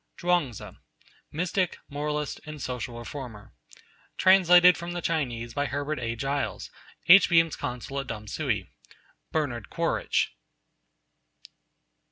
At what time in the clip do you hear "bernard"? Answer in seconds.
9.31-9.69